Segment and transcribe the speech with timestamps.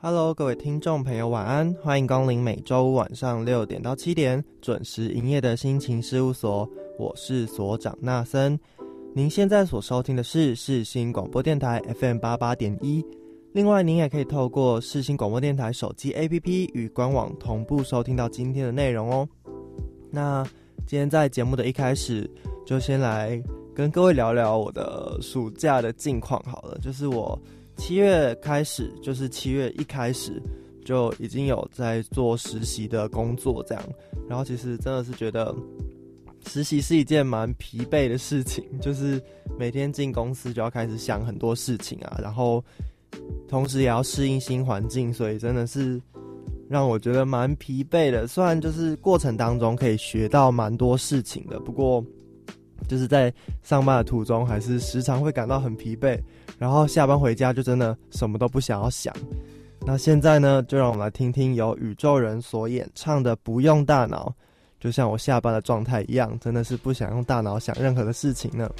[0.00, 1.74] Hello，各位听众朋友，晚安！
[1.82, 8.56] 欢迎光临每周五晚上六点到七点准时营业的心情事务所，我是所长纳森。
[9.12, 13.04] 您现在所收听的是世新广播电台 FM 八八点一。
[13.52, 19.28] 另外，您也可以透过世新广播电台手机 APP 与官网同步收听到今天的内容哦。
[20.12, 20.44] 那
[20.86, 22.30] 今天在节目的一开始，
[22.64, 23.42] 就先来
[23.74, 27.36] 跟各位聊聊我的暑假的近况好了，就是我。
[27.78, 30.42] 七月开始，就是七月一开始
[30.84, 33.82] 就已经有在做实习的工作，这样。
[34.28, 35.54] 然后其实真的是觉得
[36.46, 39.22] 实习是一件蛮疲惫的事情，就是
[39.58, 42.62] 每天进公司就要开始想很多事情啊，然后
[43.48, 45.98] 同时也要适应新环境，所以真的是
[46.68, 48.26] 让我觉得蛮疲惫的。
[48.26, 52.04] 虽然就是过程当中可以学到蛮多事情的，不过。
[52.86, 56.20] 就是在上班的途中，还是时常会感到很疲惫，
[56.58, 59.14] 然后下班回家就真的什么都不想要想。
[59.80, 64.34] 那现在呢，就让我们来听听由宇宙人所演唱的《不用大脑》，
[64.82, 68.70] 就像我下班的状态一样，真的是不想用大脑想任何的事情呢。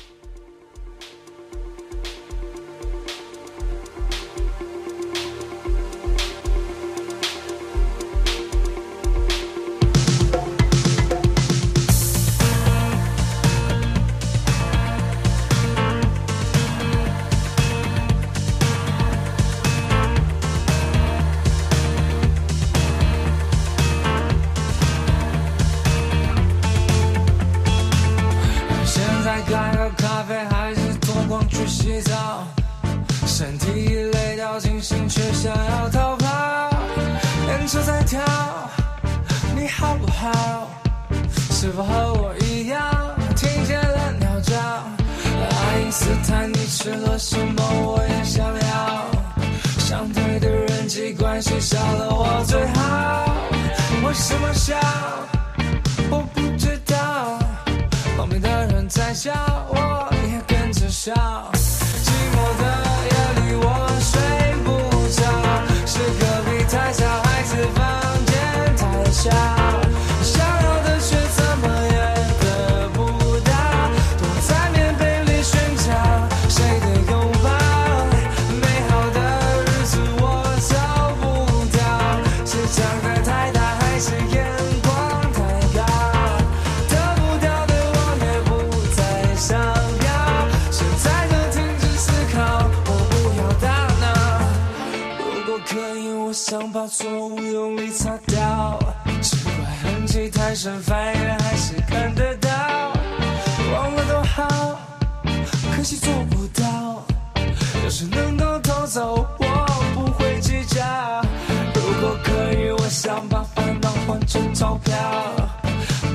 [113.54, 114.94] 烦恼换成钞票，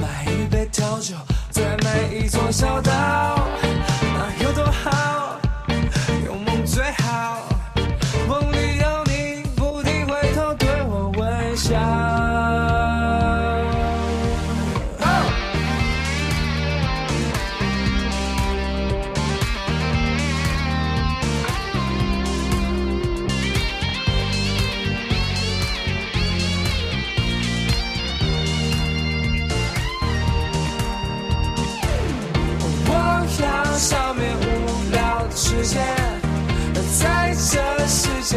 [0.01, 1.15] 买一杯调酒，
[1.49, 3.62] 在每一座小岛。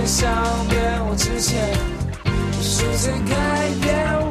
[0.04, 0.28] 想
[0.68, 1.72] 改变我之前，
[2.60, 3.34] 时间改
[3.80, 4.25] 变。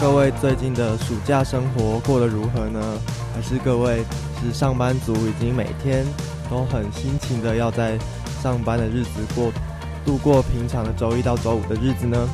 [0.00, 2.98] 各位最近的暑假生活过得如何呢？
[3.34, 4.02] 还是各位
[4.40, 6.06] 是上班族，已经每天
[6.48, 7.98] 都很辛勤的要在
[8.42, 9.52] 上班的日子过
[10.02, 12.26] 度过平常的周一到周五的日子呢？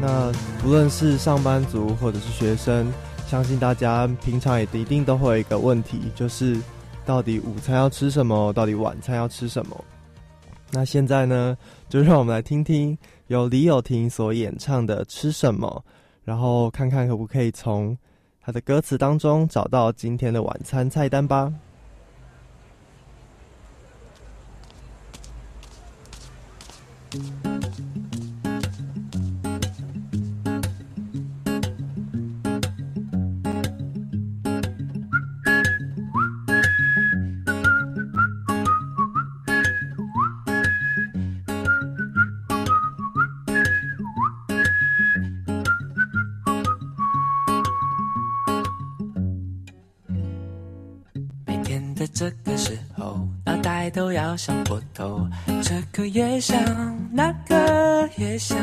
[0.00, 2.92] 那不论是上班族或者是学生，
[3.28, 6.60] 相信大家平常也一定都会有一个问题，就是
[7.06, 9.84] 到底午餐要吃什么，到底晚餐要吃什么？
[10.72, 11.56] 那现在呢，
[11.88, 12.98] 就让我们来听听
[13.28, 15.84] 由李友廷所演唱的《吃什么》。
[16.30, 17.98] 然后看看可不可以从
[18.40, 21.52] 他的歌词当中找到今天的晚餐菜单吧。
[54.20, 55.26] 要想破头，
[55.62, 56.58] 这个也想，
[57.10, 58.56] 那个也想。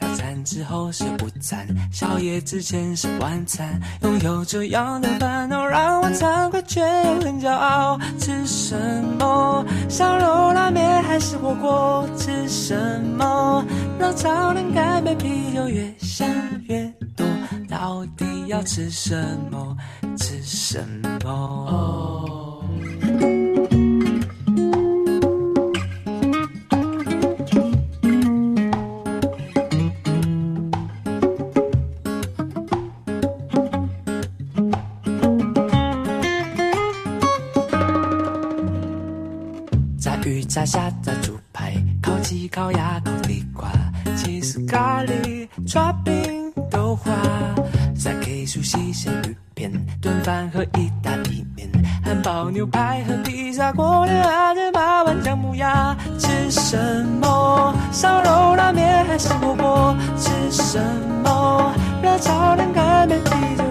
[0.00, 3.80] 早餐之后是午餐，宵夜之前是晚餐。
[4.02, 7.98] 拥有这样的烦恼，让我惭愧却又很骄傲。
[8.18, 8.74] 吃什
[9.18, 9.64] 么？
[9.88, 12.08] 烧肉、拉面还是火锅？
[12.16, 13.64] 吃什么？
[13.98, 16.26] 让超能改变啤酒越想
[16.68, 17.26] 越多。
[17.68, 19.76] 到底要吃什么？
[20.16, 20.84] 吃什
[21.22, 22.41] 么？
[40.52, 41.72] 炸虾、炸猪排、
[42.02, 43.72] 烤鸡、烤鸭、烤地瓜、
[44.14, 47.10] 起司咖喱、抓饼、豆花，
[47.98, 49.72] 再给熟悉生鱼片、
[50.02, 51.66] 炖饭和意大利面、
[52.04, 55.96] 汉堡、牛排和披萨、过年阿珍八碗姜母鸭。
[56.18, 57.74] 吃什么？
[57.90, 59.96] 烧肉、拉面还是火锅？
[60.18, 60.78] 吃什
[61.24, 61.72] 么？
[62.02, 63.61] 热炒冷干面、啤酒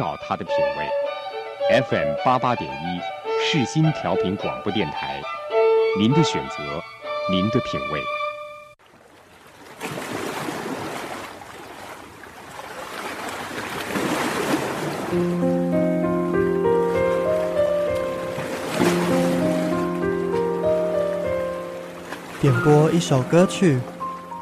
[0.00, 1.82] 道他的品味。
[1.82, 3.00] FM 八八点一，
[3.44, 5.20] 世新调频广播电台，
[5.98, 6.56] 您的选择，
[7.30, 8.00] 您的品味。
[22.40, 23.78] 点播一首歌曲，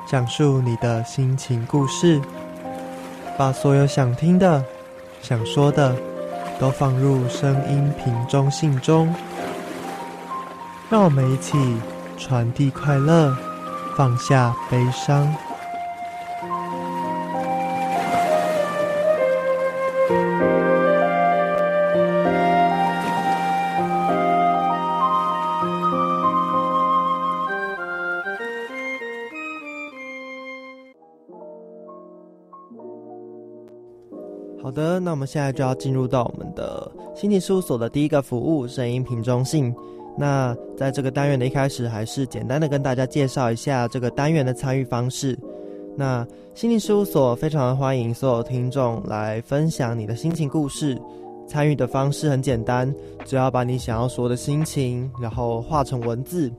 [0.07, 2.21] 讲述你的心情故事，
[3.37, 4.65] 把所有想听的、
[5.21, 5.95] 想说的
[6.59, 9.15] 都放入声音瓶中信中，
[10.91, 11.57] 让我们一起
[12.17, 13.37] 传递快乐，
[13.97, 15.33] 放下悲伤。
[35.29, 39.73] 现在就要进入到我们的心理事务所的第一个服务——声音瓶中信。
[40.17, 45.39] 那在这个单元的一开始，还是简单的跟大家介绍一下这个单元的参与方式。
[45.95, 50.99] 那心理事务所非常的欢迎所有听众来分享你的心情故事。
[51.47, 52.93] 参与的方式很简单，
[53.25, 56.53] 只要把你想要说的心情，然后画成文字。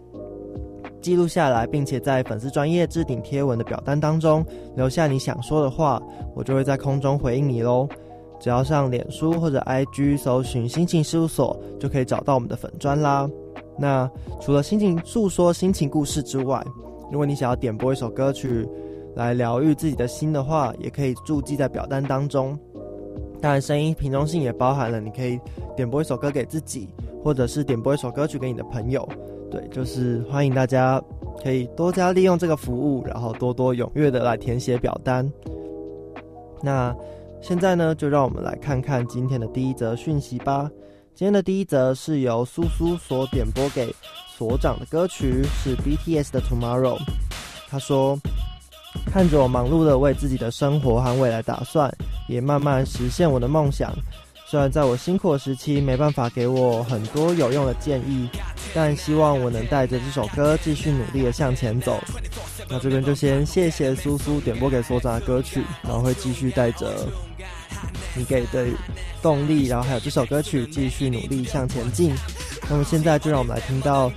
[1.01, 4.45] 记录下来，并且在粉丝专业置顶贴文的表单当中
[4.75, 6.01] 留下你想说的话，
[6.35, 7.87] 我就会在空中回应你喽。
[8.39, 13.29] 只要上脸书或者 IG 搜寻“心情事务所”，就可以找到我们的粉砖啦。
[13.77, 16.63] 那除了心情诉说心情故事之外，
[17.11, 18.67] 如果你想要点播一首歌曲
[19.15, 22.57] 来疗愈自己的心的话，也可以注记在表单当中。
[23.41, 25.39] 当然，声音瓶中性也包含了你可以
[25.75, 26.89] 点播一首歌给自己，
[27.23, 29.07] 或者是点播一首歌曲给你的朋友。
[29.49, 31.01] 对，就是欢迎大家
[31.41, 35.31] 可以多加利用这个服务，然后多多踊跃的来填写表单。
[36.61, 36.93] 那
[37.41, 40.69] 现在呢，就让我们来看看今天的第一则讯息吧。
[41.15, 43.93] 今天的第一则是由苏苏所点播给
[44.37, 46.97] 所长的歌曲，是 BTS 的 Tomorrow。
[47.69, 48.17] 他说
[49.11, 51.91] ：“看着我忙碌的为自己的生活和未来打算，
[52.27, 53.93] 也慢慢实现我的梦想。
[54.45, 58.29] 虽然在我辛苦的时期没办法给我很多有用的建议，
[58.73, 61.99] 但希望我能带着这首歌继续努力的向前走。”
[62.69, 67.07] 那这边就先谢谢苏苏点播给所长的歌曲，然后会继续带着
[68.18, 68.66] 你给的
[69.22, 72.14] 动力，然后还有这首歌曲继续努力向前进。
[72.68, 74.10] 那么现在就让我们来听到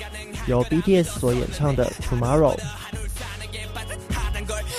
[0.47, 2.57] 由 BTS 所演唱的 Tomorrow。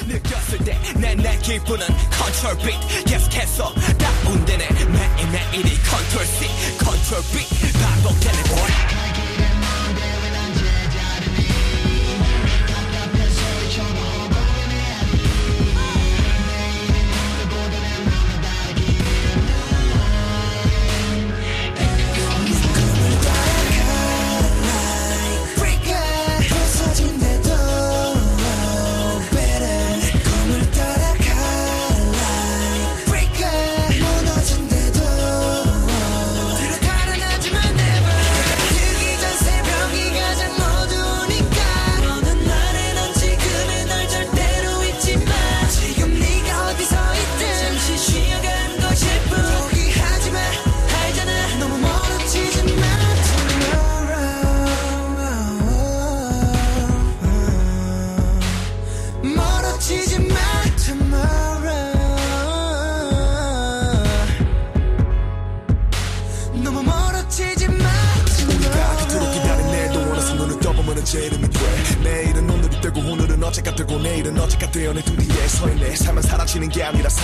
[0.07, 6.47] 느꼈을 때내내 기분은 컨트롤 빛 계속해서 다운되네 매일매일이 컨트롤 C
[6.79, 7.45] 컨트롤 B
[7.79, 8.92] 반복되네 boy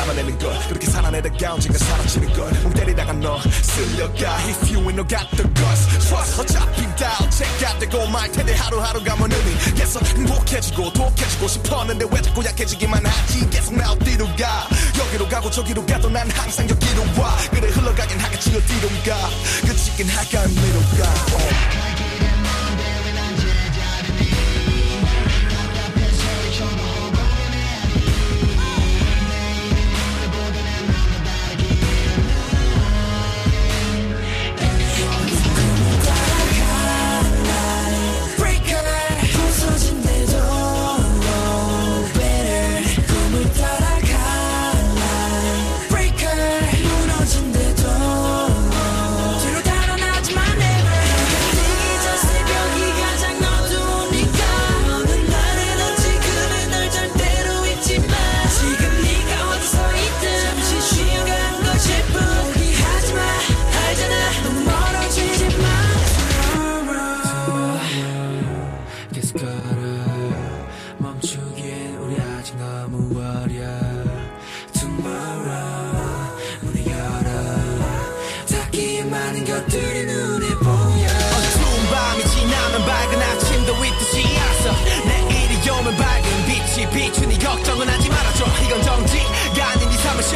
[0.09, 0.67] 살아내는 것.
[0.67, 4.37] 그렇게 살아내다가 언젠가 사라지는 걸멍 때리다가 너 쓸려가.
[4.47, 6.41] If you ain't no got the guts Trust.
[6.41, 9.55] 어차피 다 어제가 되고 말 텐데 하루하루가 뭔 의미.
[9.75, 13.49] 계속 행복해지고 독해지고 싶었는데 왜 자꾸 약해지기만 하지?
[13.49, 14.67] 계속 나 어디로 가?
[14.97, 17.37] 여기로 가고 저기로 가도 난 항상 여기로 와.
[17.51, 19.29] 그래 흘러가긴 하겠지 어디론가.
[19.67, 21.09] 그치긴 할까 미로 가.
[21.35, 21.58] 어.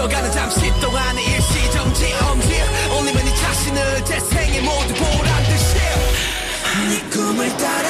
[0.04, 2.62] 쉬어가는 잠시 동안의 일시정지 엄지.
[2.92, 5.76] 올리면 네 자신을 재생에 모두 보란 듯이.
[6.90, 7.83] 네 꿈을 따라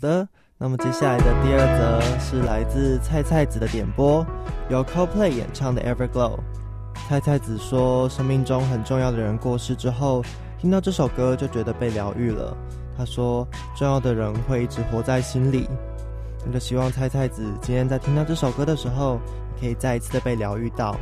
[0.00, 0.26] 好的，
[0.56, 4.24] 那么接下来的第二则是来自菜菜子的点播，
[4.70, 6.38] 由 Coldplay 演唱的《Everglow》。
[7.06, 10.24] 菜菜子说，生命中很重要的人过世之后，
[10.58, 12.56] 听到这首歌就觉得被疗愈了。
[12.96, 15.68] 他说，重要的人会一直活在心里。
[16.46, 19.20] 那就希望菜菜子今天在听到这首歌的时候，
[19.60, 20.96] 可以再一次的被疗愈到。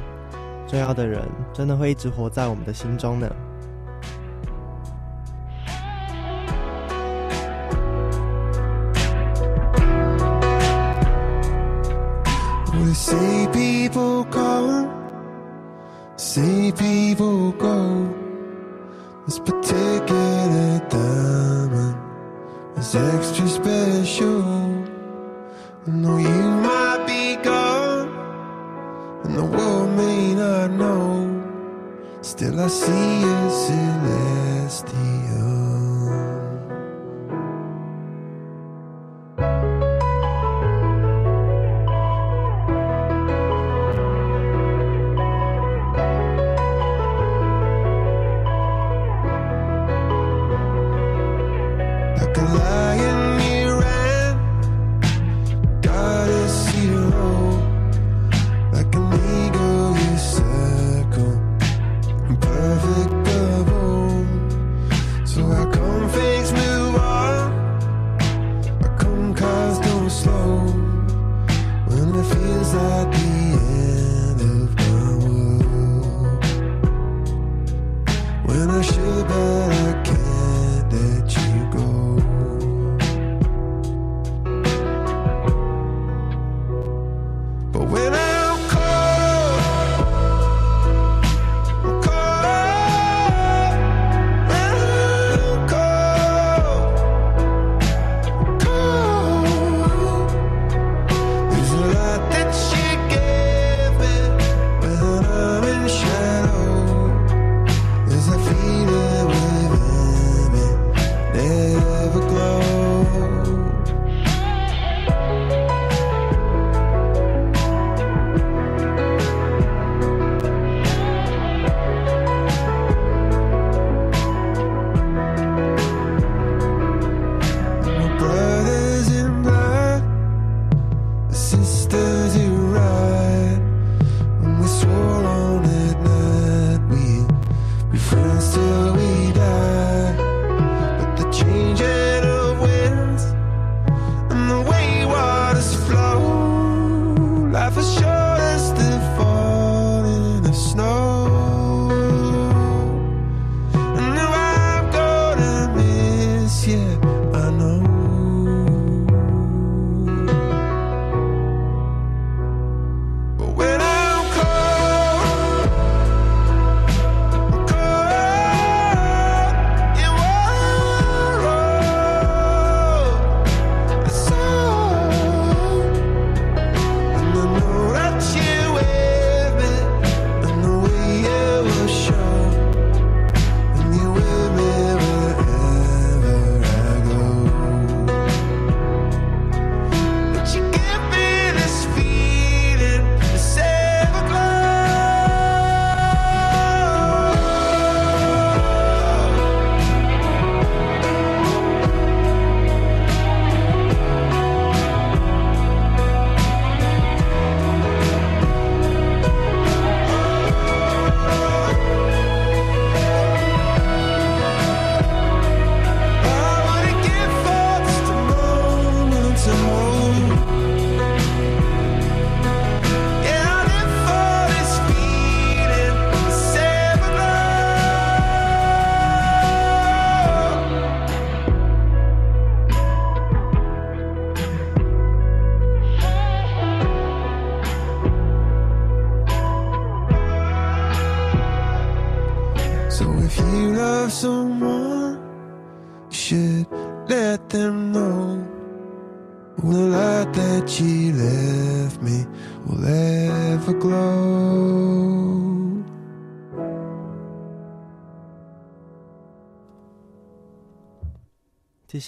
[0.66, 3.30] 重要的人真的会一直活在我们的心中呢。
[12.80, 14.88] We say people come,
[16.16, 18.14] say people go.
[19.26, 21.96] This particular diamond
[22.78, 24.42] is extra special.
[25.86, 28.08] I know you might be gone,
[29.24, 31.42] and the world may not know.
[32.22, 35.27] Still, I see you celestial.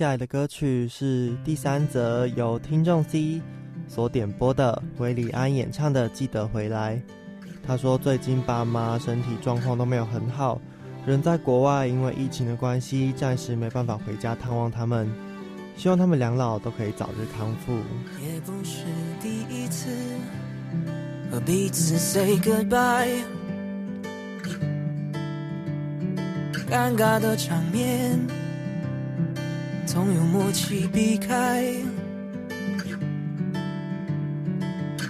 [0.01, 3.39] 下来的歌曲是第三则由听众 C
[3.87, 6.97] 所点播的韦礼安演唱的《记得回来》。
[7.63, 10.59] 他说最近爸妈身体状况都没有很好，
[11.05, 15.07] 人在国外，因为疫情的关系，暂时没办法回家探望他们。
[15.77, 17.75] 希望他们两老都可以早日康复。
[18.25, 18.85] 也不是
[19.21, 19.91] 第一次
[21.31, 23.21] 和彼此 say goodbye，
[26.71, 28.19] 尴尬的场面
[29.93, 31.65] 总有默契避开。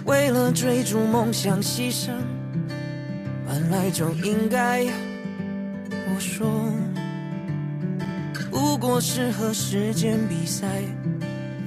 [0.05, 2.09] 为了追逐梦想牺牲，
[3.45, 4.83] 本来就应该。
[5.91, 6.73] 我说，
[8.49, 10.67] 不过是和时间比赛，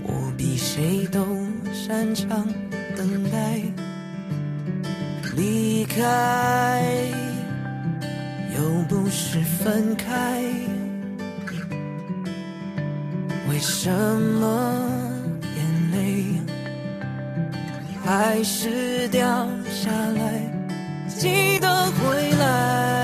[0.03, 1.25] 我比谁都
[1.73, 2.45] 擅长
[2.97, 3.61] 等待。
[5.37, 6.83] 离开
[8.57, 10.43] 又不是分开，
[13.55, 14.83] 为什么
[15.57, 15.59] 眼
[15.93, 16.25] 泪
[18.05, 20.43] 还是掉下来？
[21.07, 23.04] 记得回来，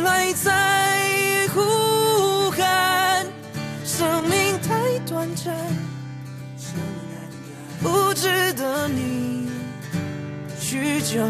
[0.00, 3.26] 来在呼喊，
[3.84, 5.54] 生命太短暂。
[7.82, 9.48] 不值得你
[10.58, 11.20] 许久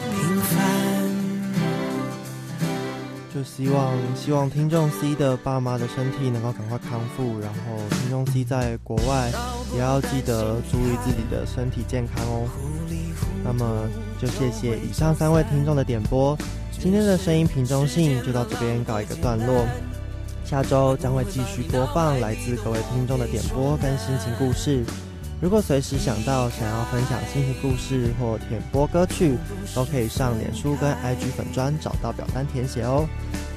[0.00, 0.90] 平凡。
[3.32, 9.30] 就希望希望听众 C 的爸妈的身体能够赶快康复，然后听众 C 在国外
[9.72, 12.48] 也要记得注意自己的身体健康哦。
[13.44, 13.88] 那么
[14.20, 16.36] 就谢谢以上三位听众的点播，
[16.82, 19.66] 今天的声音瓶中信就到这边告一个段落。
[20.46, 24.82] 下周将会继续播放来自各位听众的点播跟心情故事。
[25.42, 29.36] 如果随时想到想要分享心情故事或点播歌曲，
[29.74, 33.06] 都可以上脸书跟 IG 粉砖找到表单填写哦。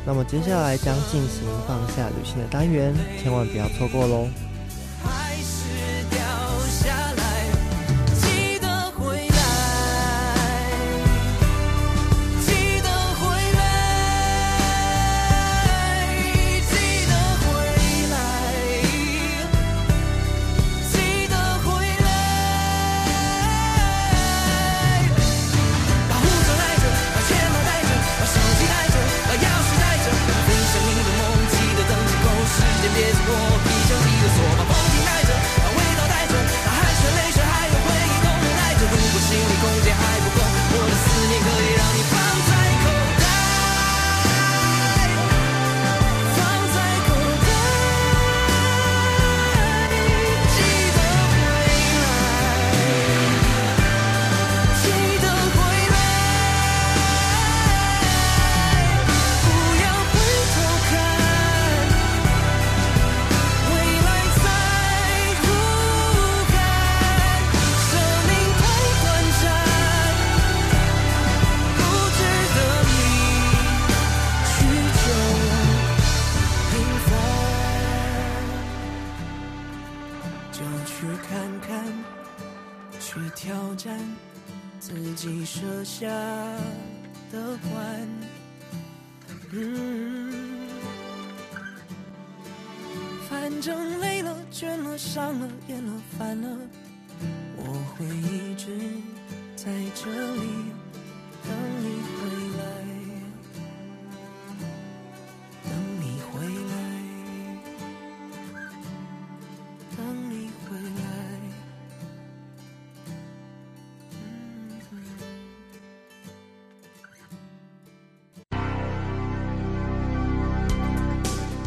[0.06, 4.28] 那么接下来将进行放下旅行的单元，千万不要错过喽。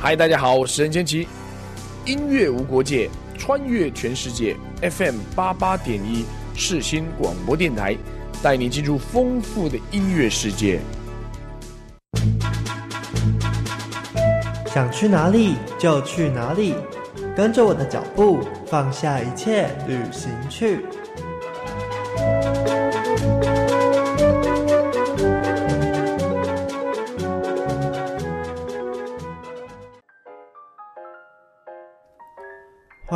[0.08, 1.26] 嗨，大家好，我是任贤齐。
[2.04, 4.56] 音乐无国界，穿越全世界。
[4.80, 7.96] FM 八八点一世新广播电台，
[8.40, 10.78] 带你进入丰富的音乐世界。
[14.72, 16.76] 想去哪里就去哪里，
[17.36, 18.38] 跟着我的脚步，
[18.68, 20.86] 放下一切，旅行去。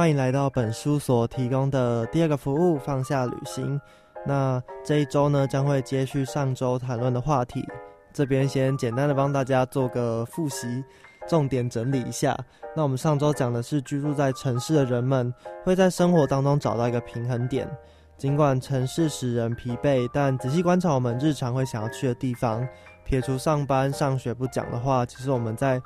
[0.00, 3.78] 欢迎来到本书所提供的第二个服务——放下旅行。
[4.26, 7.62] 那这一周呢，将会接续上周谈论的话题。
[8.10, 10.82] 这边先简单的帮大家做个复习，
[11.28, 12.34] 重点整理一下。
[12.74, 15.30] 那我们上周讲的是居住在城市的人们
[15.64, 17.70] 会在生活当中找到一个平衡点。
[18.16, 22.66] 尽管城市使人疲惫，但仔细观察我们日常会想要去的地方，
[23.04, 25.78] 撇除上班、上学不讲的话，其实我们在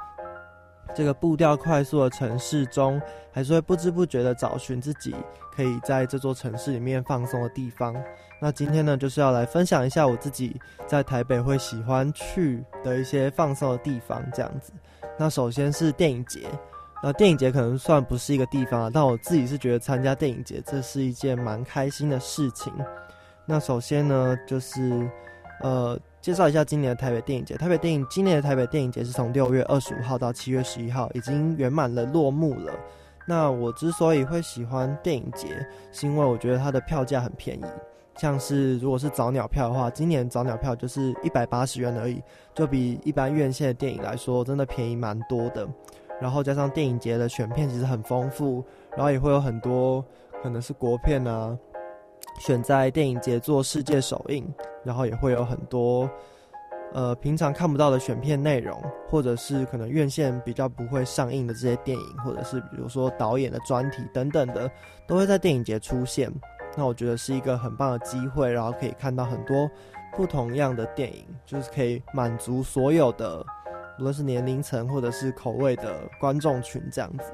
[0.95, 3.01] 这个步调快速的城市中，
[3.33, 5.15] 还是会不知不觉的找寻自己
[5.55, 7.95] 可以在这座城市里面放松的地方。
[8.41, 14.73] 那今天呢，就是要来分享一下我自己在台北会喜欢去的一些放松的地方，这样子。
[15.19, 16.49] 那首先是电影节。
[17.03, 22.73] 那电影节可能算不是一个地方啊，但我自己是觉得参加电影节这是一件蛮开心的事情。
[23.45, 25.07] 那首先呢，就是
[25.61, 27.57] 呃介绍一下今年的台北电影节。
[27.57, 32.73] 台北电影今年的台北电影节是从六月二十五号到七月十一号，已经圆满了落幕了。
[33.27, 35.49] 那我之所以会喜欢电影节，
[35.93, 37.65] 是因为我觉得它的票价很便宜。
[38.17, 42.23] 像是如果是早鸟票的话，今年早鸟票就是一百八十元而已，
[42.55, 45.67] 就比一般院线的电影来说，真的便宜蛮多的。
[46.21, 48.63] 然后加上电影节的选片其实很丰富，
[48.93, 50.05] 然后也会有很多
[50.43, 51.59] 可能是国片啊，
[52.39, 54.47] 选在电影节做世界首映，
[54.85, 56.09] 然后也会有很多
[56.93, 64.71] 呃平常看不到的选片内容，或者是可能院线比较不会上映的这些电影，或者是比如说导演的专题等等的，
[65.07, 66.33] 都会在电影节出现。
[66.77, 69.71] 那我觉得是一个很棒的机会，然后可以看到很多
[70.17, 73.45] 不同样的电影，就是可以满足所有的。
[73.97, 77.33] 无论是年龄层或者是口味的观众群这样子，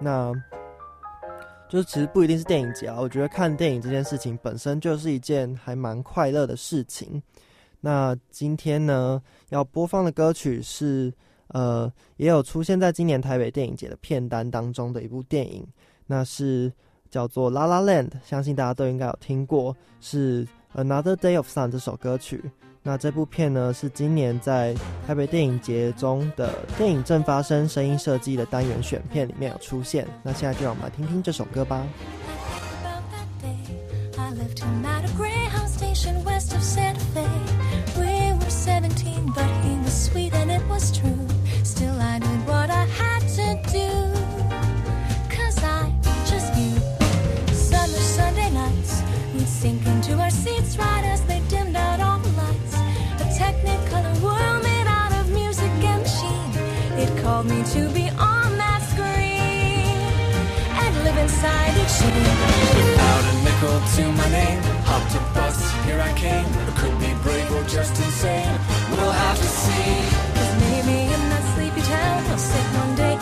[0.00, 0.32] 那
[1.68, 3.00] 就是其实不一定是电影节啊。
[3.00, 7.22] 我觉得看电影这件事情本身就是一件还蛮快乐的事情。
[7.80, 11.12] 那今天呢要播放的歌曲是
[11.48, 15.64] 呃，也有出现在今年台北电影节的片单当中的一部电影，
[16.06, 16.72] 那是
[17.08, 22.42] 叫做《La La Land》，相信大家都应该有听过，是《Another Day of Sun》这首歌曲。
[22.86, 24.72] 那这部片呢，是今年在
[25.08, 30.06] 台北电影节中的电影正发生声音设计的单元选片里面有出现。
[30.22, 31.84] 那现在就让我们来听听这首歌吧。
[57.36, 59.92] Called me to be on that screen
[60.80, 62.32] and live inside each scene.
[62.80, 66.46] Without a nickel to my name, hopped a bus, here I came.
[66.68, 68.56] I could be brave or just insane.
[68.90, 69.92] We'll have to see.
[70.36, 73.15] Cause maybe in that sleepy town, he'll sit one day,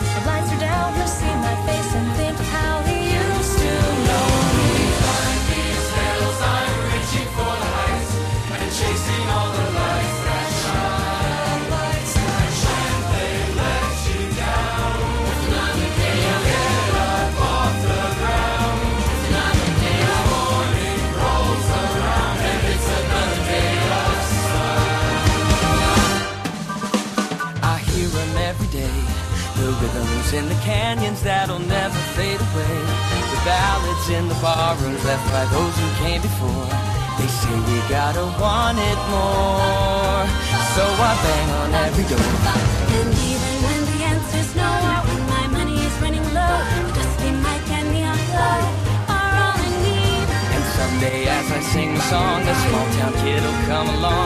[53.67, 54.24] come along.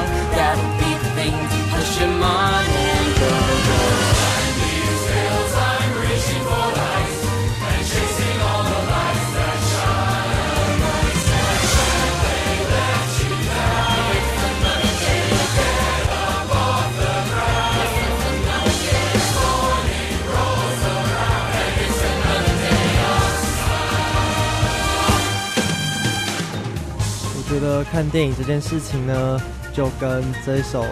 [28.00, 29.42] 看电影这件事情呢，
[29.74, 30.86] 就跟这一首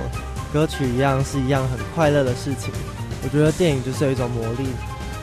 [0.52, 2.70] 歌曲一样，是一样很快乐的事情。
[3.24, 4.68] 我觉得电影就是有一种魔力，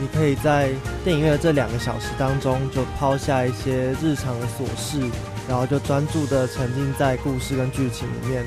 [0.01, 0.71] 你可以在
[1.05, 4.99] 电影院的这两个小时当中，就抛下一些日常的琐事，
[5.47, 8.43] 然后就专注的沉浸在故事跟剧情里面。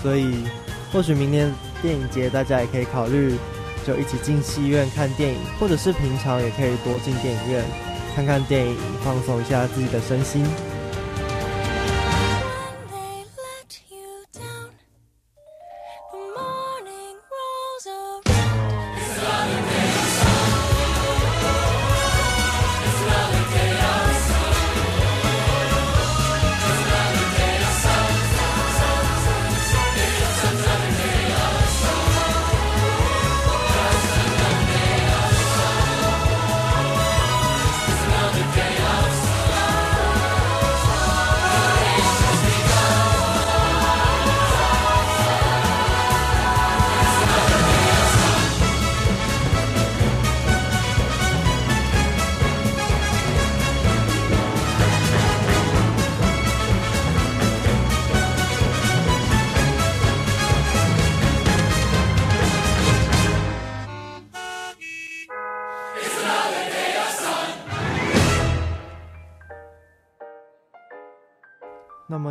[0.00, 0.44] 所以，
[0.92, 3.34] 或许明年电影节大家也可以考虑，
[3.84, 7.64] 就一起进戏院看电影，或者是平常也可以多进电影院
[8.14, 10.46] 看看电影，放松一下自己的身心。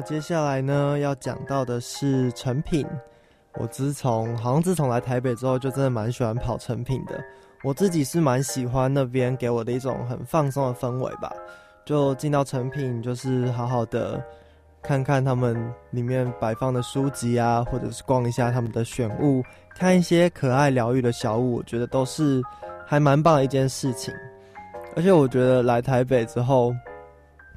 [0.06, 2.86] 接下来呢，要讲到的是成品。
[3.56, 7.20] 我自从好像自从来台北之后，就真的蛮喜欢跑成品的。
[7.64, 11.34] 我自己是蛮喜欢那边给我的一种很放松的氛围吧。
[11.86, 14.24] 就进到成品，就是好好的
[14.84, 15.58] 看看他们
[15.90, 19.44] 里面摆放的书籍啊，或者是逛一下他们的选物，
[19.76, 22.44] 看一些可爱疗愈的小物，我觉得都是
[22.86, 24.14] 还蛮棒的一件事情。
[24.96, 26.72] 而且我觉得来台北之后，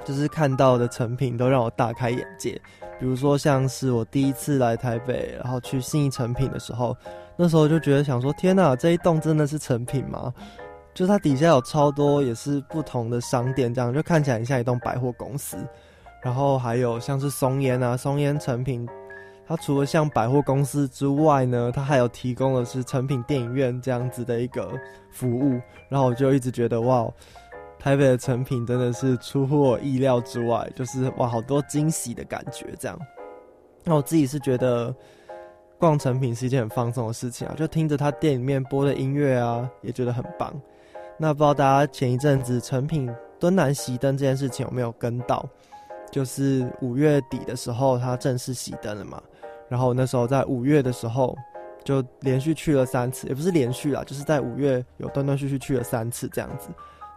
[0.08, 2.58] 就是看到的成品都让我大开眼界。
[2.98, 6.96] 比如说像是我第一次来台北，然后去信义成品的时候，
[7.36, 10.32] 那时候就觉得想说：天哪，这一栋真的是成品吗？
[10.94, 15.58] 就它底下有超多也是不同的商店，这样就看起来很像一栋百货公司。
[16.22, 18.88] 然后还有像是松烟啊，松烟成品，
[19.46, 24.72] 它除了像百货公司之外呢，它还有提供的是成品电影院这样子的一个
[25.12, 25.60] 服务。
[25.88, 27.06] 然后我就一直觉得哇，
[27.78, 32.98] 台北的成品真的是出乎我意料之外，就是哇好多惊喜的感觉这样。
[33.84, 34.94] 那我自己是觉得
[35.78, 40.52] 逛成品是一件很放松的事情啊，就听着他店里面播的音乐啊，也觉得很棒。
[41.16, 45.48] 那不知道大家前一阵子成品敦南熄灯这件事情有没有跟到？
[46.10, 49.22] 就是五月底的时候，他正式熄灯了嘛。
[49.68, 51.36] 然后那时候在五月的时候，
[51.84, 56.68] 就连续去了三次，也不是连续啦，就是在五月有断断续续去了三次这样子。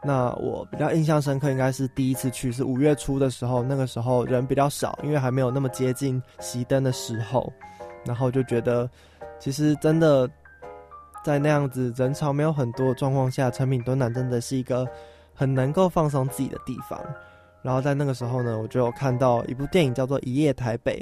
[0.04, 7.52] 那我比较印象深刻，应该是第一次去是五月初的时候，那个时候人比较少，因为还没有那么接近熄灯的时候。
[8.04, 8.90] 然后就觉得，
[9.40, 10.30] 其实真的。
[11.24, 14.88] 在那样子人潮没有很多状况下，成品敦南真的是一个
[15.36, 17.00] 很能够放松自己的地方。
[17.62, 21.00] 然后在那个时候呢，我就有看到一部电影叫做《一夜台北》。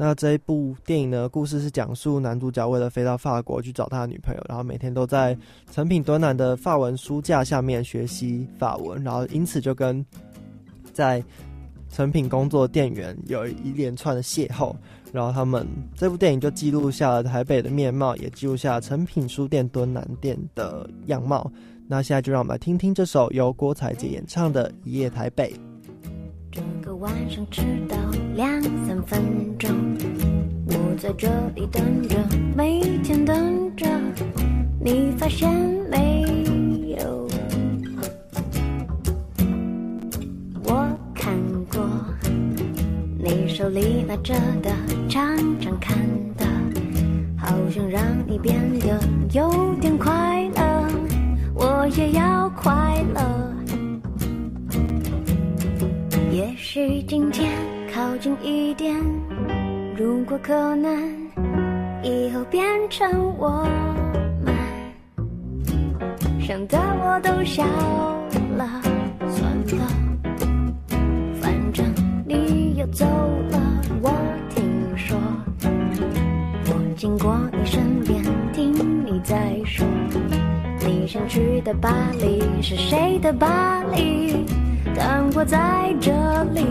[0.00, 5.36] 那这一部电影呢，故事是讲述男主角为了飞到法国去找他的女朋友，然后每天都在
[5.72, 10.04] 成品敦南的法文书架下面学习法文，然后因此就跟
[10.92, 11.20] 在
[11.90, 14.72] 成品工作店员有一连串的邂逅。
[15.10, 21.50] 然后他们这部电影就记录下了台北的面貌，也记录下了成品书店敦南店的样貌。
[21.88, 25.50] 那现在就让我们来听听这首由郭采洁演唱的《一夜台北》。
[26.50, 27.96] 整个晚上迟到
[28.34, 29.22] 两三分
[29.58, 29.70] 钟，
[30.66, 32.16] 我在这里等着，
[32.56, 33.86] 每天等着，
[34.80, 35.50] 你发现
[35.90, 36.24] 没
[36.96, 37.28] 有？
[40.64, 41.34] 我看
[41.70, 41.86] 过
[43.18, 44.70] 你手里拿着的，
[45.08, 45.98] 常常看
[46.36, 46.46] 的，
[47.36, 48.98] 好像让你变得
[49.32, 50.88] 有点快乐，
[51.54, 53.47] 我也要快乐。
[56.38, 57.50] 也许今天
[57.92, 58.94] 靠近一点，
[59.96, 60.96] 如果可能，
[62.00, 63.66] 以后变成我
[64.44, 64.54] 们。
[66.40, 67.66] 想的我都笑
[68.56, 68.80] 了，
[69.28, 69.88] 算了，
[71.40, 71.84] 反正
[72.24, 73.60] 你又走了。
[74.00, 74.08] 我
[74.54, 74.64] 听
[74.96, 75.18] 说，
[76.66, 78.22] 我经过你身边，
[78.52, 78.72] 听
[79.04, 79.84] 你在说，
[80.86, 84.46] 你想去的巴黎是谁的巴黎？
[84.98, 86.10] 但我在这
[86.54, 86.66] 里。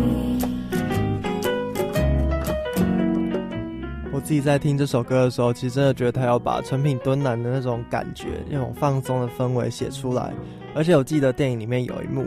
[4.12, 10.34] 我自己在听这首歌的时候，其实真的觉得他要把成品敦南的那种感觉、那种放松的氛围写出来。
[10.76, 12.26] 而且我记得电影里面有一幕，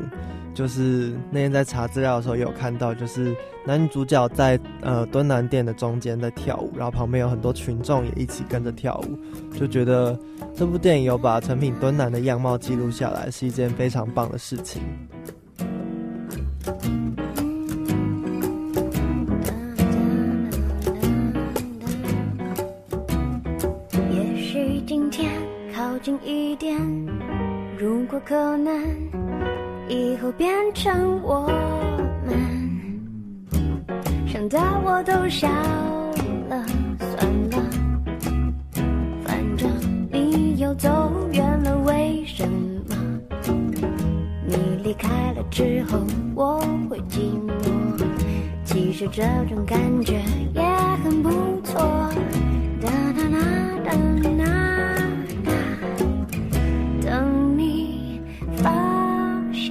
[0.55, 10.19] 就是那天在查资料的时候有看到，就是男女主角在呃敦南店的中间在跳舞，然后旁边有很多群众也一起跟着跳舞，就觉得
[10.57, 14.81] 这部电影有把成品敦南的样貌记录下来，是一件非常棒的事情。
[26.51, 26.77] 一点，
[27.79, 28.75] 如果可能，
[29.89, 31.47] 以后变成我
[32.27, 32.35] 们。
[34.27, 35.49] 想到我都笑
[36.49, 36.67] 了，
[36.99, 37.63] 算了，
[39.23, 39.71] 反正
[40.11, 40.91] 你又走
[41.33, 42.97] 远了，为什么？
[44.45, 46.01] 你离开了之后，
[46.35, 47.53] 我会寂寞。
[48.65, 50.21] 其实这种感觉
[50.53, 50.63] 也
[51.05, 51.31] 很不
[51.63, 51.81] 错。
[52.83, 53.39] 哒哒哒
[53.85, 53.93] 哒
[54.37, 54.45] 哒，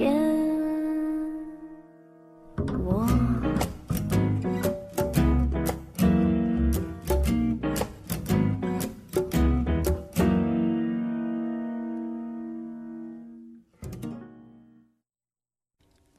[0.00, 0.16] 天
[2.86, 3.06] 我。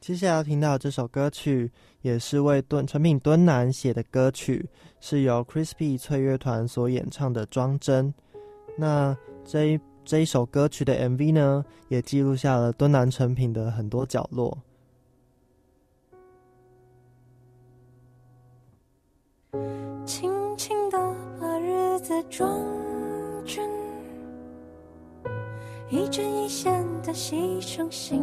[0.00, 1.68] 接下来要听到这首歌曲，
[2.02, 4.64] 也是为敦成品敦南写的歌曲，
[5.00, 8.14] 是由 Crispy 翠乐团所演唱的《装帧》。
[8.78, 14.58] 那这一这一首歌曲的 MV 呢，也记录下了敦南成品的很多角落。
[20.04, 20.98] 轻轻的
[21.40, 22.60] 把日子装
[23.46, 23.66] 帧，
[25.88, 28.20] 一针一线的牺成，新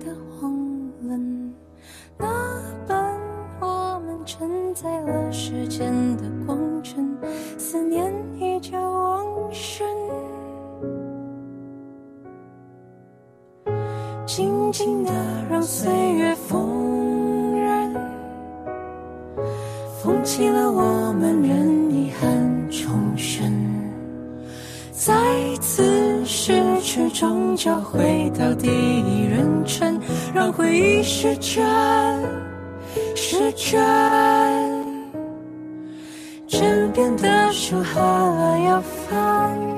[0.00, 0.06] 的
[0.40, 1.54] 慌乱。
[2.16, 2.26] 那
[2.88, 2.96] 本
[3.60, 7.06] 我们承载了时间的光圈，
[7.58, 9.86] 思念依旧旺盛。
[14.70, 15.12] 静静的
[15.50, 16.60] 让岁月缝
[17.56, 17.90] 纫，
[20.02, 23.50] 风起了我们任遗憾重生，
[24.92, 25.14] 再
[25.60, 29.98] 次失去终究回到第一人称，
[30.34, 31.64] 让回忆失真，
[33.14, 33.80] 失真。
[36.46, 39.77] 枕边的书合了又翻。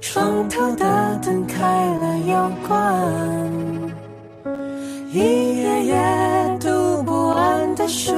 [0.00, 1.62] 床头的灯开
[1.98, 3.52] 了又关，
[5.12, 8.12] 一页页读不完的书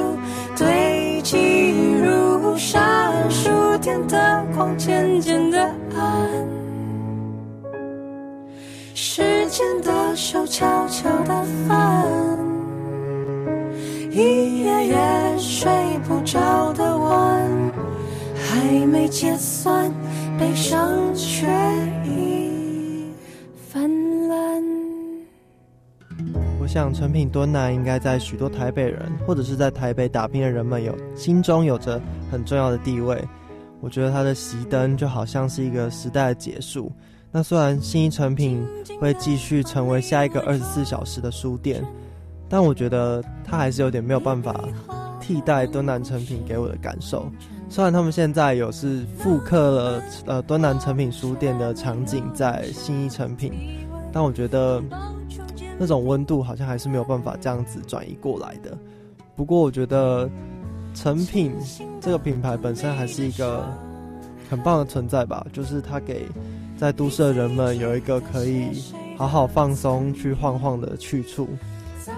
[0.57, 5.61] 堆积如山，书店的光渐渐的
[5.97, 6.49] 暗，
[8.95, 12.07] 时间的手悄悄的翻，
[14.11, 14.97] 一页页
[15.37, 15.69] 睡
[16.07, 17.51] 不着的晚，
[18.37, 19.93] 还没结算。
[20.39, 21.47] 悲伤却
[22.05, 23.11] 已
[23.69, 23.89] 泛
[24.29, 24.63] 滥。
[26.61, 33.23] 我想成品敦南应该在许多台北人或者是在台北打拼的人们有心中有着很重要的地位。
[33.81, 36.91] 我觉得它的熄灯就好像是一个时代的结束。
[37.33, 38.65] 那虽然新一成品
[39.01, 41.85] 会继续成为下一个二十四小时的书店，
[42.49, 44.63] 但我觉得它还是有点没有办法
[45.21, 47.27] 替代敦南成品给我的感受。
[47.73, 53.51] 虽然他们现在有是复刻了呃敦南成品书店的场景在新一成品，
[54.13, 54.83] 但我觉得
[55.79, 58.77] 那种温度好像还是没有办法这样子转移过来的。
[59.35, 60.29] 不过我觉得
[60.95, 61.55] 成品
[61.99, 63.65] 这个品牌本身还是一个
[64.51, 66.27] 很棒的存在吧，就是它给
[66.77, 68.69] 在都市的人们有一个可以
[69.17, 71.49] 好好放松去晃晃的去处。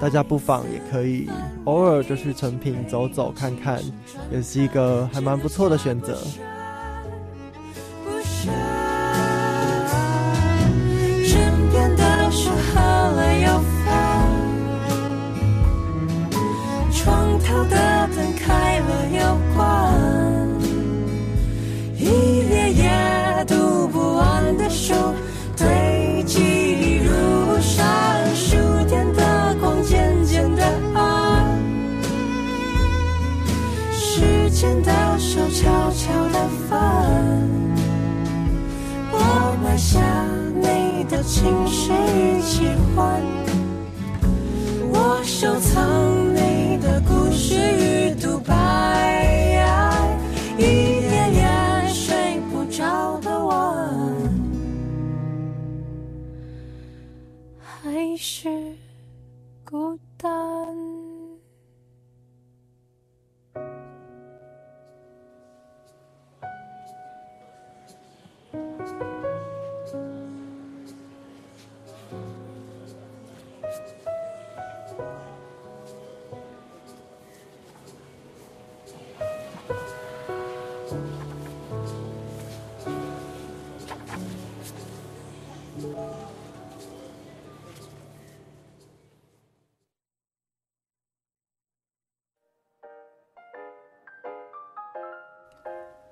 [0.01, 1.29] 大家不妨也可以
[1.65, 3.81] 偶尔就去成品走走看看，
[4.31, 6.19] 也是一个还蛮不错的选择。
[11.27, 13.85] 枕边的书合了又翻，
[16.93, 19.19] 床头的灯开了又
[19.55, 19.65] 关，
[21.99, 22.03] 一
[22.49, 24.95] 页页读不完的书
[35.35, 37.11] 手悄悄的翻。
[39.11, 39.99] 我买下
[40.55, 43.21] 你的情诗与喜欢，
[44.93, 45.91] 我收藏
[46.37, 49.59] 你的故事与独白，
[50.57, 53.85] 一夜夜睡不着的我，
[57.61, 58.49] 还是
[59.65, 60.94] 孤单。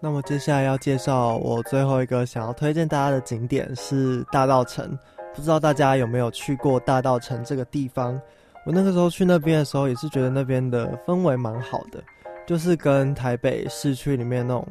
[0.04, 4.98] 那么接下来要介绍我最后一个想要推荐大家的景点是大道城，
[5.32, 8.20] 不知道大家有没有去过大道城这个地方？
[8.66, 12.02] 我那个时候去那边的时候，也是觉得那边的氛围蛮好的，
[12.48, 14.66] 就是跟台北市区里面那种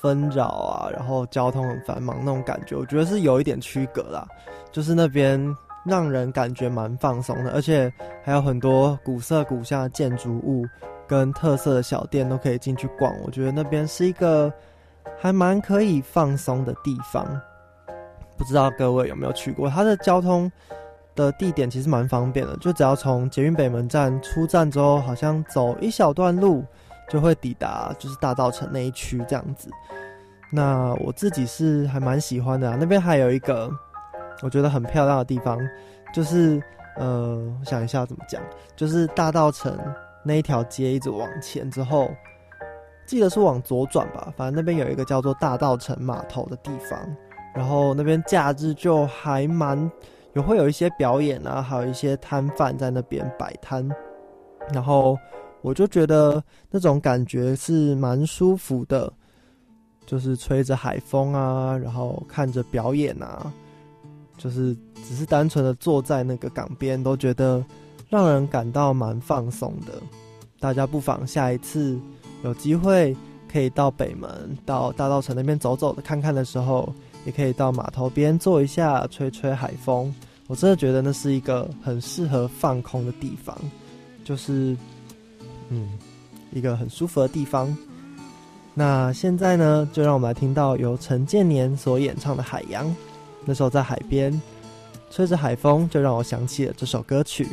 [0.00, 4.28] 纷扰啊，然后交通很繁忙那种感觉，我觉得是有一点区隔啦。
[4.70, 5.44] 就是那边
[5.84, 7.92] 让人感觉蛮放松的，而且
[8.22, 10.64] 还有很多古色古香的建筑物。
[11.06, 14.52] 跟特色的小店都可以进去逛，我觉得那边是一个
[15.18, 17.24] 还蛮可以放松的地方。
[18.36, 19.68] 不知道各位有没有去过？
[19.70, 20.50] 它的交通
[21.14, 26.64] 的地点其实蛮方便的，就只要从捷运北门站出站之后，好像走一小段路
[27.08, 29.70] 就会抵达，就是大道城那一区这样子。
[30.50, 33.70] 那我自己是还蛮喜欢的啊，那边还有一个
[34.42, 35.58] 我觉得很漂亮的地方，
[36.12, 36.62] 就是
[36.96, 38.42] 呃，我想一下怎么讲，
[38.76, 39.74] 就是大道城。
[40.26, 42.10] 那一条街一直往前之后，
[43.06, 44.32] 记得是往左转吧。
[44.36, 46.98] 反正那边有一个叫做大道城码头的地方，
[47.54, 49.90] 然后那边假日就还蛮
[50.32, 53.88] 有会有一些表演啊，还有一些摊贩在那边摆摊。
[54.72, 55.16] 然后
[55.62, 59.12] 我就觉得那种感觉是蛮舒服的，
[60.04, 63.52] 就是吹着海风啊，然后看着表演啊，
[64.36, 67.64] 就是只是单纯的坐在那个港边，都觉得
[68.08, 69.94] 让人感到蛮放松的。
[70.58, 71.98] 大家不妨下一次
[72.42, 73.14] 有机会
[73.50, 76.92] 可以到北门、到大稻城那边走走的看看的时候，
[77.24, 80.14] 也可以到码头边坐一下，吹吹海风。
[80.46, 83.56] 我真的觉得那是一个很适合放空的地方，
[84.24, 84.76] 就是
[85.68, 85.98] 嗯，
[86.52, 87.76] 一个很舒服的地方。
[88.72, 92.86] 那现在呢，就让我们来听到由陈建年所演唱的《海洋》。
[93.44, 94.40] 那时候在海边，
[95.10, 97.48] 吹着海风，就让我想起了这首歌曲。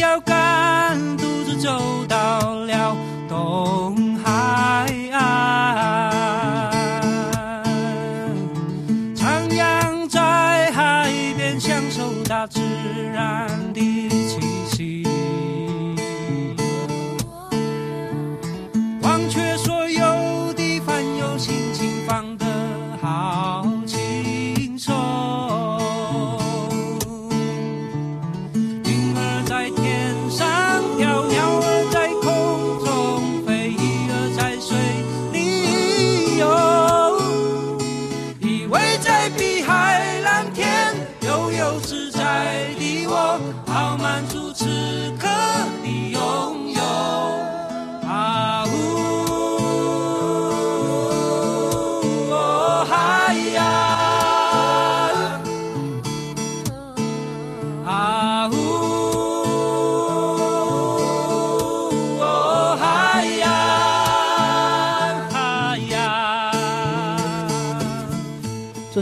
[0.00, 0.49] 背着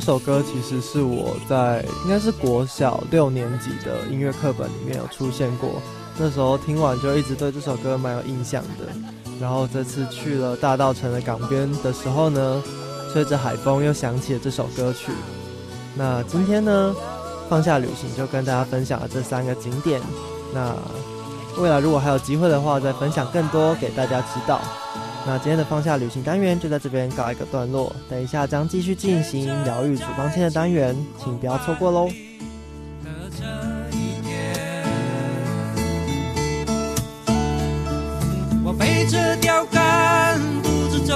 [0.09, 5.83] 首歌其实是我在应该是国小六年级的音乐课本里面有出现过，
[6.17, 8.87] 那时候听完就一直对这首歌蛮有印象的。
[9.39, 12.63] 然后这次去了大稻城的港边的时候呢，
[13.13, 15.13] 吹着海风又想起了这首歌曲。
[15.95, 16.97] 那今天呢，
[17.51, 20.01] 放下旅行就跟大家分享了这三个景点。
[20.55, 20.75] 那
[21.59, 24.59] 未来如果还有机会的话，再分享更多给大家知道。
[25.31, 32.09] 那今天的放下旅行单元就在这边告一个段落，等一下将继续进行疗愈处方签的单元，请不要错过喽。
[38.65, 41.15] 我背着钓竿，独自走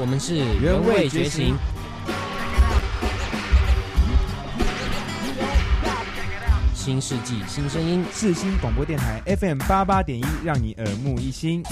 [0.00, 1.56] 我们是原味觉醒。
[6.74, 11.62] 新世纪新声音，四星广播电台 FM 八八点一，让你耳目一新。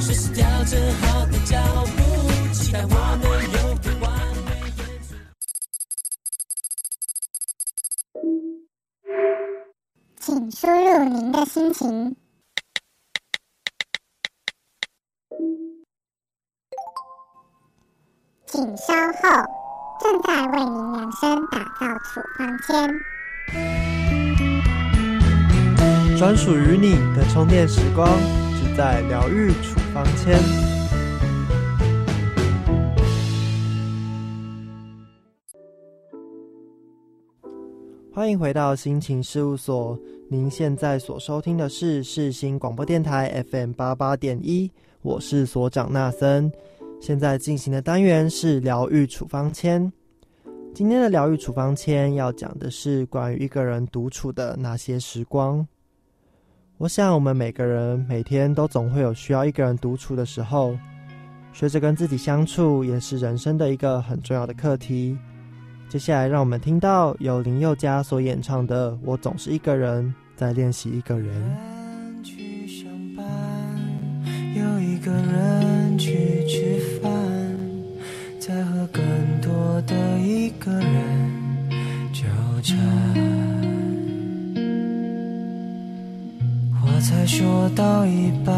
[0.00, 1.58] 随时调整好的脚
[1.96, 2.88] 步，期待我
[3.20, 4.12] 们有个完
[4.44, 5.16] 美演出。
[10.20, 12.14] 请输入您的心情。
[18.54, 19.28] 请稍后，
[20.00, 22.88] 正在为您量身打造处方签。
[26.16, 28.08] 专属于你的充电时光，
[28.56, 30.38] 只在疗愈处方签。
[38.12, 39.98] 欢迎回到心情事务所，
[40.30, 44.70] 您现在所收听的是世新广播电台 FM 八八点一，
[45.02, 46.52] 我是所长纳森。
[47.04, 49.92] 现在进行的单元是疗愈处方签。
[50.74, 55.68] 今天的疗愈处方签要讲的是关于一个人独处的那些时光。
[56.78, 60.74] 我想，我们每个人每天都总会有需要一个人独处的时候，
[61.52, 65.14] 学着跟自己相处，也是人生的一个很重要的课题。
[65.90, 71.54] 接下来，让我们听到由林宥嘉所演唱的《我总是一个人在练习一个人》。
[72.24, 73.24] 去上班，
[74.56, 76.33] 有一个人去
[87.24, 88.54] 才说到一半，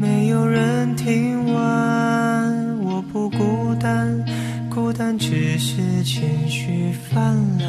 [0.00, 4.24] 没有人听完，我不孤单。
[4.68, 7.68] 孤单只是情绪泛滥，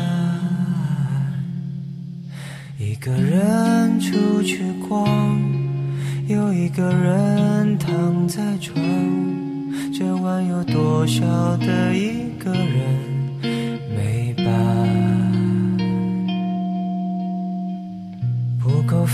[2.80, 5.08] 一个人出去逛，
[6.28, 8.84] 又一个人躺在床，
[9.93, 11.24] 这晚有多少
[11.58, 13.07] 的一个人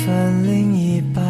[0.05, 1.23] 分另一半，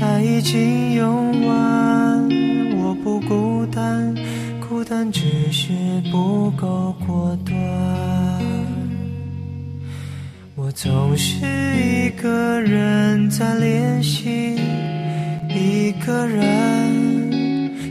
[0.00, 2.28] 爱已经用完，
[2.76, 4.14] 我不孤单。
[4.68, 5.72] 孤单只是
[6.12, 7.56] 不够果断，
[10.54, 11.44] 我总是
[11.76, 14.54] 一个人在练习，
[15.48, 16.46] 一个人，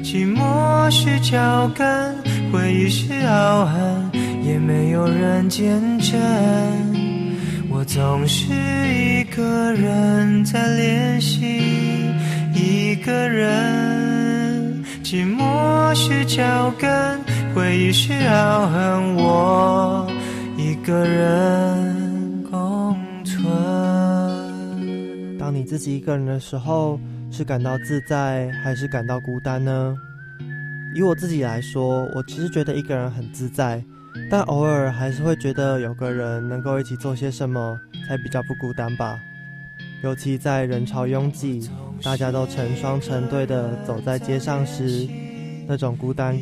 [0.01, 2.15] 寂寞是脚跟，
[2.53, 4.11] 回忆是傲寒，
[4.45, 6.86] 也没有人见证。
[7.87, 8.53] 总是
[8.93, 11.57] 一个人在练习，
[12.53, 14.83] 一个人。
[15.01, 17.17] 寂寞是脚跟，
[17.55, 20.05] 回忆是傲恨，我
[20.57, 23.47] 一个人共存。
[25.39, 26.99] 当你自己一个人的时候，
[27.31, 29.95] 是感到自在，还是感到孤单呢？
[30.93, 33.81] 以我自己来说，我其实觉得一个人很自在，
[34.29, 39.19] 但偶尔还是会觉得有个人能够一起做些什么，才比较不孤单吧。
[40.03, 41.69] 尤其在人潮拥挤，
[42.03, 45.07] 大家都成双成对的走在街上时，
[45.67, 46.37] 那种孤单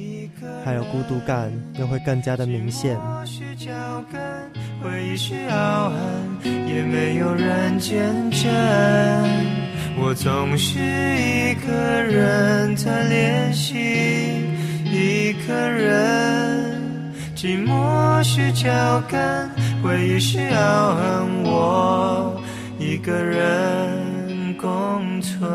[0.64, 2.98] 还有孤独感又会更加的明显。
[6.44, 8.52] 也没有人见证。
[9.98, 11.74] 我总是一个
[12.04, 13.74] 人在练习，
[14.84, 16.55] 一个人。
[17.46, 18.72] 寂寞是脚
[19.08, 19.48] 跟，
[19.84, 22.42] 回忆是傲恨，我。
[22.80, 25.48] 一个人共存，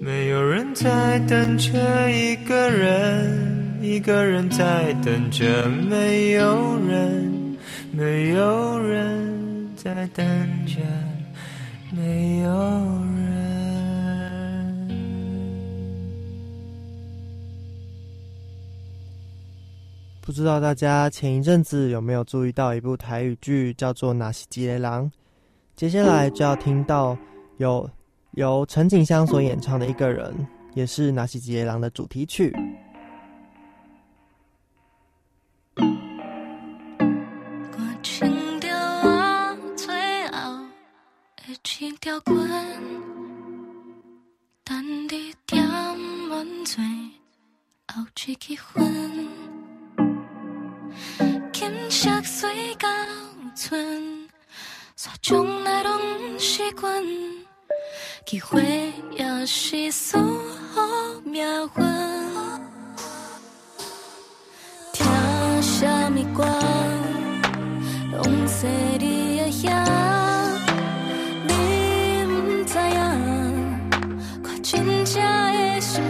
[0.00, 7.56] 没有人在等着一个人，一个人在等着没有人，
[7.92, 10.26] 没有人在等
[10.66, 10.80] 着
[11.92, 13.11] 没有人。
[20.32, 25.04] 不知道大家前一阵子有没有注意到一部台语剧，叫做《纳西吉雷郎》。
[25.76, 27.14] 接下来就要听到
[27.58, 27.86] 由
[28.30, 30.34] 由陈景香所演唱的一个人，
[30.72, 32.50] 也是《纳西吉雷郎》的主题曲。
[35.76, 35.84] 我
[38.02, 38.68] 穿着
[39.04, 39.94] 我最
[40.28, 40.64] 后
[41.36, 42.34] 的一条裙，
[44.64, 45.62] 等你点
[46.30, 46.82] 满醉
[47.88, 49.41] 后一支烟。
[51.52, 52.88] 金色水到
[53.54, 54.28] 村，
[54.96, 56.00] 山中来拢
[56.38, 57.04] 是阮，
[58.24, 61.82] 机会也是输予命运。
[64.92, 66.44] 听什么歌，
[68.12, 69.68] 拢说你的遐，
[71.46, 71.52] 你
[72.24, 73.00] 不知影，
[74.42, 76.02] 看真正的心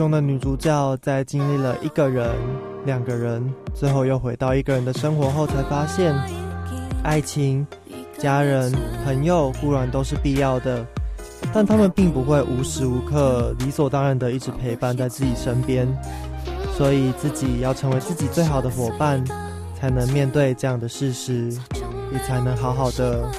[0.00, 2.30] 中的女主角在经历了一个人、
[2.86, 6.14] 两个人，最后又回到一个人的生活后，才发现，
[7.04, 7.66] 爱情、
[8.16, 8.72] 家人、
[9.04, 10.82] 朋友固然都是必要的，
[11.52, 15.86] 但他们并不会无时无刻、理所当然的一直陪伴在自己身边。
[16.78, 19.22] 所以自己要成为自己最好的伙伴，
[19.78, 21.50] 才能面对这样的事实，
[22.10, 23.30] 也才能好好的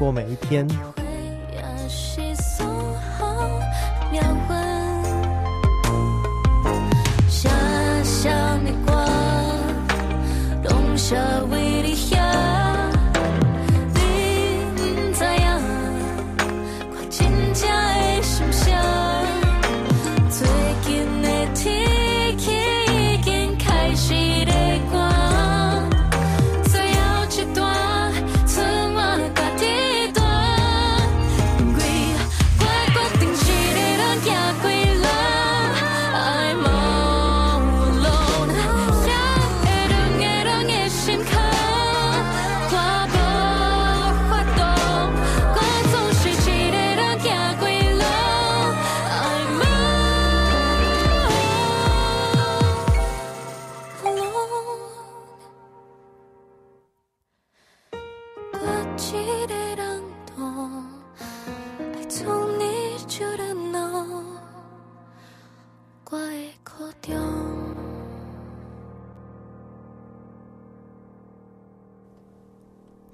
[0.00, 0.66] 过每一天。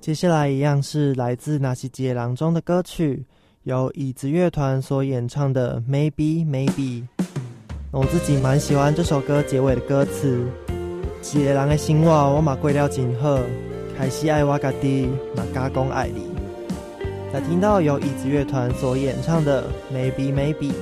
[0.08, 3.26] 接下来一样是来自纳西杰郎中的歌曲，
[3.64, 7.02] 由椅子乐团所演唱的《Maybe Maybe》。
[7.90, 10.46] 我自己蛮喜欢这首歌结尾的歌词
[11.34, 13.38] ：“一个人的生活我嘛过了真好，
[13.98, 16.22] 开始爱我家己，嘛加讲爱你。”
[17.30, 19.62] 在听到由椅子乐团所演唱的
[19.94, 20.72] 《Maybe Maybe》。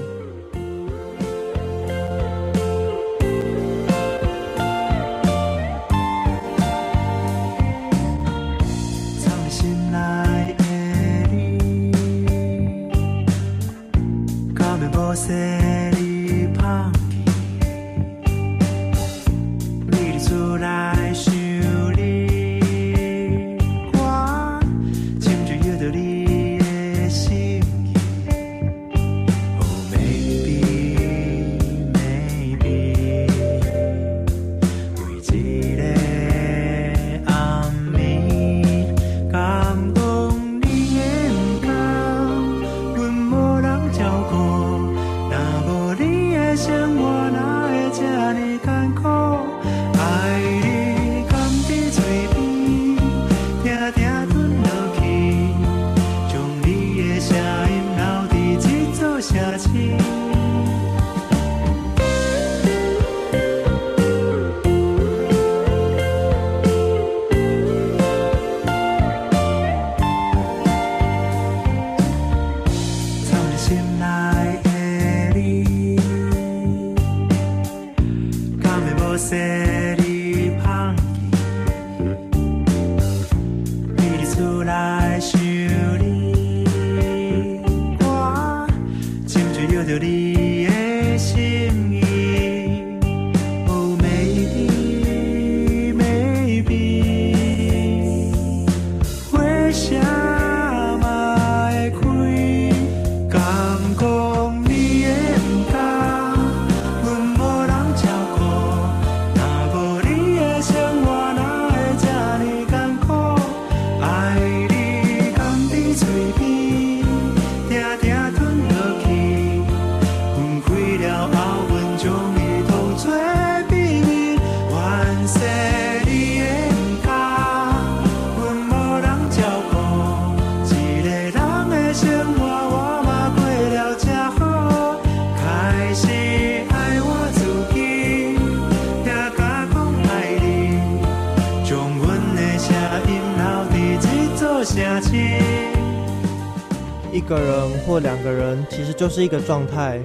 [148.96, 150.00] 就是一个状态。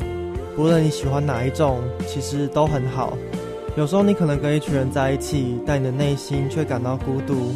[0.55, 3.17] 不论你喜欢哪一种，其实都很好。
[3.77, 7.53] 有时候你可能跟一群人在一起，但你的内心却感到孤独。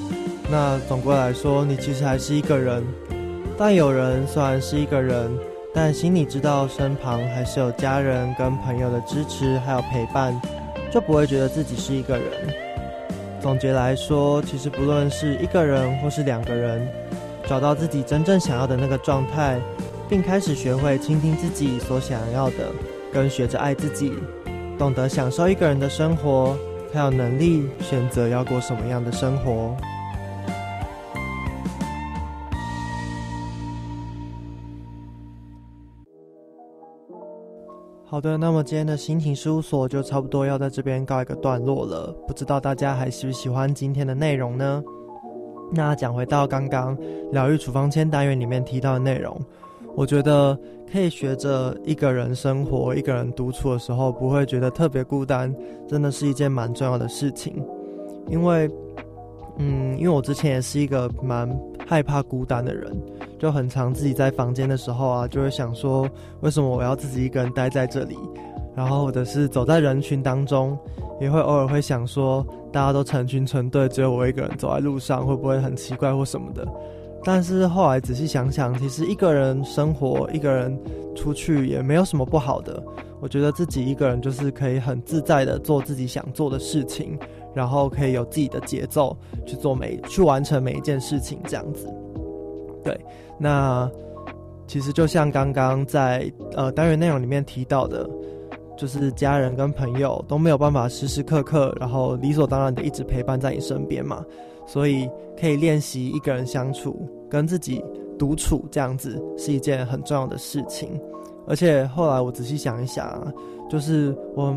[0.49, 2.81] 那总归来说，你其实还是一个人。
[3.57, 5.29] 但有人虽然是一个人，
[5.73, 10.39] 但心里知道身旁还是有家人跟朋友的支持还有陪伴，
[10.91, 12.25] 就不会觉得自己是一个人。
[13.41, 16.87] 总结来说，其实不论是一个人或是两个人，
[17.45, 19.59] 找到自己真正想要的那个状态，
[20.09, 22.71] 并开始学会倾听自己所想要的，
[23.11, 24.13] 跟学着爱自己，
[24.77, 26.55] 懂得享受一个人的生活，
[26.93, 29.75] 才有能力选择要过什么样的生活。
[38.07, 42.15] 好的，那么今天的心情事务所就差不多要在这边告一个段落了。
[42.25, 44.81] 不知道大家还喜不喜欢今天的内容呢？
[45.73, 46.95] 那讲回到刚刚
[47.31, 49.37] 疗愈处方签单元里面提到的内容，
[49.95, 50.57] 我觉得
[50.91, 55.53] 可以学着一个人生活、一个人独处的时候，不会觉得特别孤单，
[55.87, 57.63] 真的是一件蛮重要的事情。
[58.27, 58.69] 因为，
[59.57, 61.49] 嗯，因为我之前也是一个蛮
[61.87, 62.95] 害怕孤单的人，
[63.39, 66.09] 就很常自己在房间的时候啊，就会想说，
[66.41, 68.17] 为什么我要自己一个人待在这里？
[68.75, 70.77] 然后或者是走在人群当中，
[71.21, 76.67] 也会偶尔会想说，大家都成群成队，只有我一个人走在路上，会不会很奇怪或什么的？
[77.25, 80.79] 但是后来仔细想想，其实一个人生活，一个人
[81.15, 82.81] 出去也没有什么不好的。
[83.19, 87.17] 我觉得自己一个人就是可以很自在的做自己想做的事情，
[87.53, 91.91] 然后可以有自己的节奏去做每去完成每一件事情，这样子。
[92.83, 92.95] 对，
[93.39, 93.89] 那
[94.67, 98.07] 其实就像刚刚在呃单元内容里面提到的。
[98.77, 104.21] 就是家人跟朋友都没有办法时时刻刻，然后理所当然的一直陪伴在你身边嘛，
[104.67, 105.09] 所以
[105.39, 107.83] 可以练习一个人相处，跟自己
[108.17, 110.89] 独处，这样子是一件很重要的事情。
[111.47, 113.31] 而且后来我仔细想一想，
[113.69, 114.55] 就是我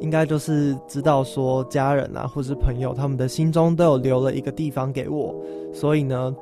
[0.00, 5.34] 应该就是知道说家人啊，或是朋友，他们的心中都有留了一个地方给我，
[5.72, 6.34] 所以呢，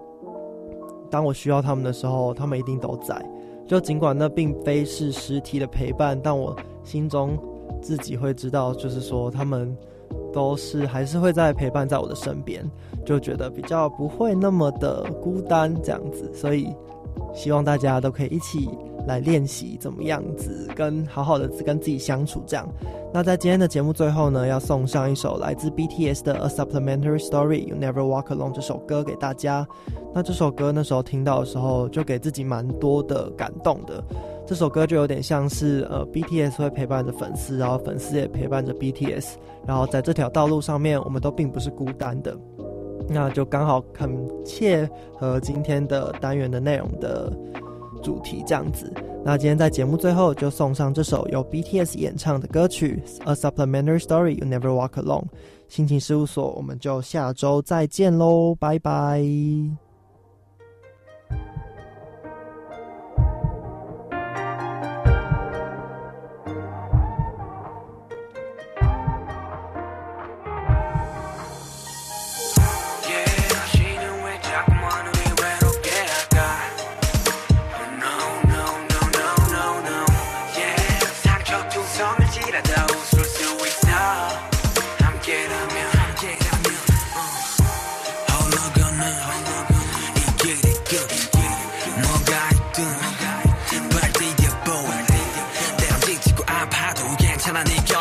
[1.10, 3.14] 当我需要他们的时候，他们一定都在。
[3.66, 7.38] 就尽管那并非是实体的陪伴，但我心中
[7.80, 9.74] 自己会知道，就是说他们
[10.32, 12.62] 都是还是会在陪伴在我的身边，
[13.04, 16.30] 就觉得比较不会那么的孤单这样子。
[16.34, 16.68] 所以
[17.34, 18.68] 希望大家都可以一起
[19.06, 22.66] 来练习怎么样子跟好好的跟自己相处这样。
[23.12, 29.64] 那在今天的节目最后呢，要送上一首来自 BTS 的《A Supplementary Story You Never Walk Alone》这首歌给大家。
[30.12, 34.02] 那这首歌那时候听到的时候，就给自己蛮多的感动的。
[34.46, 39.34] 这首歌就有点像是呃 BTS 会陪伴着粉丝，然后粉丝也陪伴着 BTS，
[39.64, 42.36] 然后在这条道路上面，我们都并不是孤单的。
[43.08, 44.88] 那就刚好很切
[45.18, 47.32] 合今天的单元的内容的
[48.02, 48.92] 主题这样子。
[49.24, 55.24] 那今天在节目最后就送上这首由 BTS 演唱的歌曲《A Supplementary Story You Never Walk Alone》。
[55.66, 59.83] 心情事务所，我们就下周再见喽，拜拜。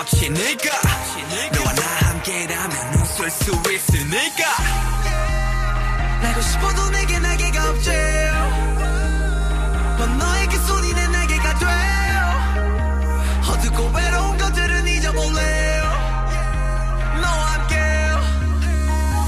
[0.03, 0.81] 곁이니까.
[1.53, 4.43] 너와 나 함께라면 웃을 수 있으니까.
[6.21, 7.91] 날고 싶어도 내게 날개가 없지.
[9.97, 11.65] 넌 너에게 손이 내 날개가 돼
[13.47, 15.81] 어둡고 외로운 것들은 잊어볼래
[17.21, 17.75] 너와 함께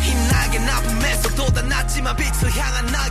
[0.01, 3.07] 힘나게 아픔에서 돋아났지만 빛을 향한 나